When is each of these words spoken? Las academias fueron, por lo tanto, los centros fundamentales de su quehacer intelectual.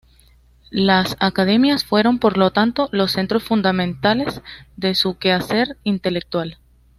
Las 0.71 1.15
academias 1.19 1.83
fueron, 1.85 2.17
por 2.17 2.35
lo 2.35 2.49
tanto, 2.51 2.89
los 2.91 3.11
centros 3.11 3.43
fundamentales 3.43 4.41
de 4.75 4.95
su 4.95 5.19
quehacer 5.19 5.77
intelectual. 5.83 6.57